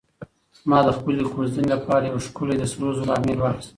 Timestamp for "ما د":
0.69-0.89